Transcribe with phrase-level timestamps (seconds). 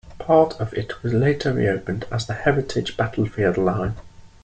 [0.17, 3.97] Part of it was later reopened as the heritage Battlefield Line.